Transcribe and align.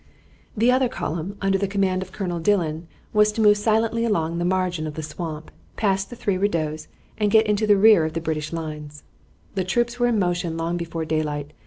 The 0.57 0.71
other 0.71 0.89
column, 0.89 1.37
under 1.43 1.59
the 1.59 1.67
command 1.67 2.01
of 2.01 2.11
Count 2.11 2.41
Dillon, 2.41 2.87
was 3.13 3.31
to 3.33 3.41
move 3.41 3.55
silently 3.57 4.03
along 4.03 4.39
the 4.39 4.45
margin 4.45 4.87
of 4.87 4.95
the 4.95 5.03
swamp, 5.03 5.51
pass 5.77 6.03
the 6.03 6.15
three 6.15 6.39
redoubts, 6.39 6.87
and 7.19 7.29
get 7.29 7.45
into 7.45 7.67
the 7.67 7.77
rear 7.77 8.03
of 8.03 8.13
the 8.13 8.19
British 8.21 8.51
lines. 8.51 9.03
The 9.53 9.63
troops 9.63 9.99
were 9.99 10.07
in 10.07 10.17
motion 10.17 10.57
long 10.57 10.75
before 10.75 11.05
daylight. 11.05 11.53